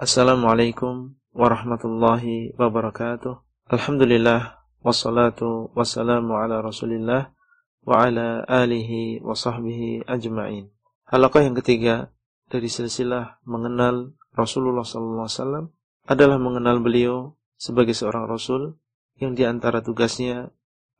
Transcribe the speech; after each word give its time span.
Assalamualaikum 0.00 1.12
warahmatullahi 1.36 2.56
wabarakatuh. 2.56 3.36
Alhamdulillah 3.68 4.56
wassalatu 4.80 5.68
wassalamu 5.76 6.40
ala 6.40 6.64
Rasulillah 6.64 7.36
wa 7.84 8.08
ala 8.08 8.40
alihi 8.48 9.20
wa 9.20 9.36
sahbihi 9.36 10.08
ajma'in. 10.08 10.72
Halaqah 11.04 11.44
yang 11.44 11.52
ketiga 11.52 12.08
dari 12.48 12.72
silsilah 12.72 13.44
mengenal 13.44 14.16
Rasulullah 14.32 14.88
sallallahu 14.88 15.28
alaihi 15.28 15.36
wasallam 15.36 15.64
adalah 16.08 16.40
mengenal 16.40 16.80
beliau 16.80 17.36
sebagai 17.60 17.92
seorang 17.92 18.24
rasul 18.24 18.80
yang 19.20 19.36
di 19.36 19.44
antara 19.44 19.84
tugasnya 19.84 20.48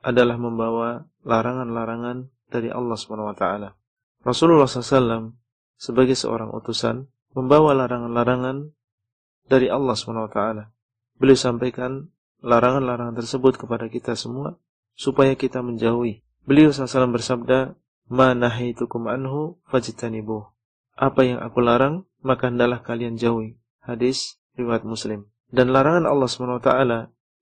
adalah 0.04 0.36
membawa 0.36 1.08
larangan-larangan 1.24 2.28
dari 2.52 2.68
Allah 2.68 3.00
Subhanahu 3.00 3.32
wa 3.32 3.36
taala. 3.40 3.80
Rasulullah 4.28 4.68
SAW 4.68 5.32
sebagai 5.80 6.20
seorang 6.20 6.52
utusan 6.52 7.08
membawa 7.32 7.72
larangan-larangan 7.72 8.76
dari 9.50 9.66
Allah 9.66 9.98
SWT. 9.98 10.38
Beliau 11.18 11.34
sampaikan 11.34 12.06
larangan-larangan 12.38 13.18
tersebut 13.18 13.58
kepada 13.58 13.90
kita 13.90 14.14
semua 14.14 14.54
supaya 14.94 15.34
kita 15.34 15.58
menjauhi. 15.60 16.22
Beliau 16.46 16.70
SAW 16.70 17.10
bersabda, 17.10 17.74
"Ma 18.06 18.32
nahitukum 18.32 19.10
anhu 19.10 19.58
fajtanibuh." 19.66 20.46
Apa 20.94 21.26
yang 21.26 21.42
aku 21.42 21.58
larang, 21.58 22.06
maka 22.22 22.48
hendaklah 22.48 22.80
kalian 22.80 23.18
jauhi. 23.18 23.58
Hadis 23.82 24.38
riwayat 24.54 24.86
Muslim. 24.86 25.26
Dan 25.50 25.74
larangan 25.74 26.06
Allah 26.06 26.30
SWT 26.30 26.70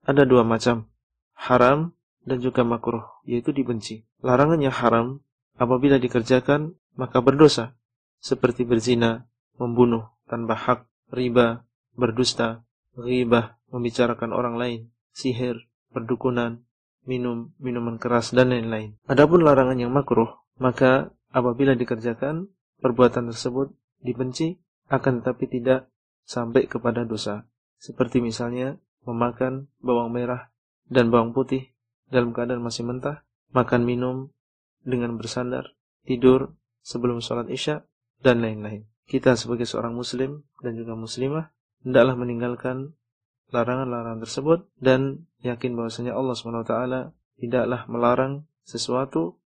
ada 0.09 0.23
dua 0.25 0.41
macam, 0.41 0.89
haram 1.37 1.93
dan 2.25 2.41
juga 2.41 2.65
makruh, 2.65 3.05
yaitu 3.29 3.53
dibenci. 3.53 4.09
Larangannya 4.25 4.73
haram 4.73 5.21
apabila 5.61 6.01
dikerjakan 6.01 6.73
maka 6.97 7.21
berdosa, 7.21 7.77
seperti 8.19 8.65
berzina, 8.65 9.29
membunuh 9.61 10.09
tanpa 10.27 10.57
hak, 10.57 10.81
riba, 11.15 11.68
berdusta, 11.99 12.63
ghibah, 12.95 13.59
membicarakan 13.75 14.31
orang 14.31 14.55
lain, 14.55 14.81
sihir, 15.11 15.67
perdukunan, 15.91 16.63
minum 17.03 17.51
minuman 17.59 17.99
keras 17.99 18.31
dan 18.31 18.55
lain-lain. 18.55 18.95
Adapun 19.11 19.43
larangan 19.43 19.77
yang 19.77 19.91
makruh, 19.91 20.31
maka 20.63 21.11
apabila 21.35 21.75
dikerjakan 21.75 22.47
perbuatan 22.79 23.35
tersebut 23.35 23.75
dibenci 23.99 24.63
akan 24.89 25.21
tetapi 25.21 25.45
tidak 25.51 25.91
sampai 26.23 26.71
kepada 26.71 27.03
dosa. 27.03 27.45
Seperti 27.83 28.23
misalnya 28.23 28.79
memakan 29.03 29.67
bawang 29.83 30.15
merah 30.15 30.55
dan 30.87 31.11
bawang 31.11 31.35
putih 31.35 31.75
dalam 32.09 32.33
keadaan 32.33 32.63
masih 32.65 32.87
mentah, 32.87 33.27
makan 33.53 33.85
minum 33.85 34.17
dengan 34.85 35.19
bersandar, 35.19 35.77
tidur 36.09 36.57
sebelum 36.81 37.21
sholat 37.21 37.53
isya, 37.53 37.85
dan 38.25 38.41
lain-lain. 38.41 38.89
Kita 39.09 39.37
sebagai 39.37 39.65
seorang 39.65 39.97
muslim 39.97 40.45
dan 40.61 40.77
juga 40.77 40.93
muslimah 40.93 41.49
hendaklah 41.83 42.15
meninggalkan 42.19 42.99
larangan-larangan 43.49 44.21
tersebut 44.25 44.69
dan 44.79 45.29
yakin 45.41 45.73
bahwasanya 45.79 46.13
Allah 46.13 46.35
SWT 46.37 46.75
tidaklah 47.39 47.87
melarang 47.89 48.45
sesuatu 48.67 49.41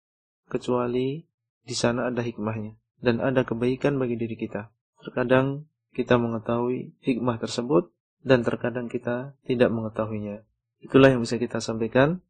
kecuali 0.51 1.23
di 1.63 1.75
sana 1.79 2.11
ada 2.11 2.21
hikmahnya 2.25 2.75
dan 2.99 3.23
ada 3.23 3.47
kebaikan 3.47 3.99
bagi 3.99 4.19
diri 4.19 4.35
kita. 4.35 4.71
Terkadang 5.03 5.67
kita 5.93 6.17
mengetahui 6.17 6.97
hikmah 7.05 7.39
tersebut 7.39 7.93
dan 8.23 8.43
terkadang 8.43 8.87
kita 8.87 9.35
tidak 9.47 9.71
mengetahuinya. 9.71 10.43
Itulah 10.83 11.15
yang 11.15 11.23
bisa 11.23 11.39
kita 11.39 11.63
sampaikan 11.63 12.23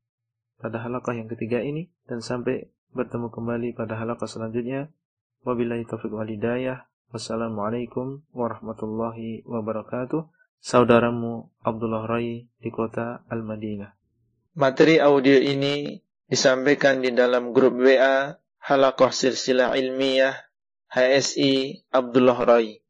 pada 0.60 0.80
halakah 0.84 1.16
yang 1.16 1.28
ketiga 1.28 1.60
ini 1.64 1.88
dan 2.04 2.20
sampai 2.20 2.68
bertemu 2.92 3.32
kembali 3.32 3.68
pada 3.76 3.96
halakah 3.96 4.28
selanjutnya. 4.28 4.92
Wabillahi 5.42 5.88
taufiq 5.88 6.12
walidayah. 6.12 6.86
Wassalamualaikum 7.12 8.24
warahmatullahi 8.32 9.44
wabarakatuh. 9.44 10.32
Saudaramu 10.64 11.52
Abdullah 11.60 12.08
Rai 12.08 12.48
di 12.56 12.70
kota 12.72 13.20
Al-Madinah. 13.28 13.92
Materi 14.56 14.96
audio 14.96 15.36
ini 15.36 16.00
disampaikan 16.24 17.04
di 17.04 17.12
dalam 17.12 17.52
grup 17.52 17.76
WA 17.76 18.32
Halakoh 18.64 19.12
Silsilah 19.12 19.76
Ilmiah 19.76 20.32
HSI 20.88 21.84
Abdullah 21.92 22.38
Rai. 22.48 22.81